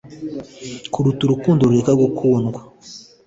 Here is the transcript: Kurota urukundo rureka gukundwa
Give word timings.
Kurota 0.91 1.21
urukundo 1.23 1.61
rureka 1.67 1.91
gukundwa 2.01 2.59